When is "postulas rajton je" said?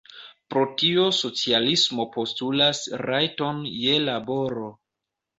2.15-3.99